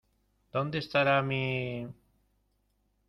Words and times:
¿Dónde 0.53 0.79
estará 0.79 1.21
mi...? 1.21 1.87